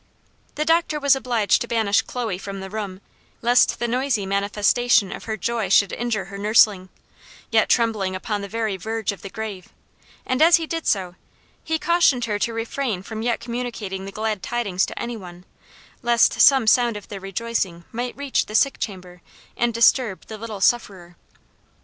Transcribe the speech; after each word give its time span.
The 0.55 0.65
doctor 0.65 0.99
was 0.99 1.15
obliged 1.15 1.61
to 1.61 1.67
banish 1.67 2.01
Chloe 2.01 2.39
from 2.39 2.59
the 2.59 2.71
room, 2.71 3.01
lest 3.43 3.77
the 3.77 3.87
noisy 3.87 4.25
manifestation 4.25 5.11
of 5.11 5.25
her 5.25 5.37
joy 5.37 5.69
should 5.69 5.93
injure 5.93 6.25
her 6.25 6.39
nursling, 6.39 6.89
yet 7.51 7.69
trembling 7.69 8.15
upon 8.15 8.41
the 8.41 8.47
very 8.47 8.77
verge 8.77 9.11
of 9.11 9.21
the 9.21 9.29
grave; 9.29 9.69
and 10.25 10.41
as 10.41 10.55
he 10.55 10.65
did 10.65 10.87
so, 10.87 11.13
he 11.63 11.77
cautioned 11.77 12.25
her 12.25 12.39
to 12.39 12.51
refrain 12.51 13.03
from 13.03 13.21
yet 13.21 13.39
communicating 13.39 14.05
the 14.05 14.11
glad 14.11 14.41
tidings 14.41 14.87
to 14.87 14.97
any 14.99 15.17
one, 15.17 15.45
lest 16.01 16.41
some 16.41 16.65
sound 16.65 16.97
of 16.97 17.09
their 17.09 17.19
rejoicing 17.19 17.83
might 17.91 18.17
reach 18.17 18.47
the 18.47 18.55
sick 18.55 18.79
chamber, 18.79 19.21
and 19.55 19.71
disturb 19.71 20.25
the 20.25 20.37
little 20.39 20.61
sufferer. 20.61 21.15